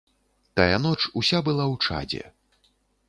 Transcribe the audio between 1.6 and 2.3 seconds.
ў чадзе.